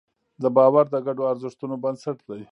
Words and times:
دا 0.41 0.49
باور 0.57 0.85
د 0.93 0.95
ګډو 1.05 1.23
ارزښتونو 1.31 1.75
بنسټ 1.83 2.17
دی. 2.29 2.39